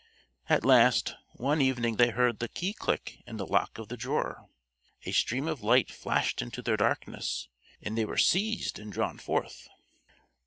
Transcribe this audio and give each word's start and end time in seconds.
At 0.49 0.65
last, 0.65 1.13
one 1.35 1.61
evening 1.61 1.97
they 1.97 2.09
heard 2.09 2.39
the 2.39 2.47
key 2.49 2.73
click 2.73 3.19
in 3.27 3.37
the 3.37 3.45
lock 3.45 3.77
of 3.77 3.87
the 3.89 3.95
drawer, 3.95 4.49
a 5.03 5.11
stream 5.11 5.47
of 5.47 5.61
light 5.61 5.91
flashed 5.91 6.41
into 6.41 6.63
their 6.63 6.75
darkness, 6.75 7.49
and 7.83 7.95
they 7.95 8.05
were 8.05 8.17
seized 8.17 8.79
and 8.79 8.91
drawn 8.91 9.19
forth. 9.19 9.69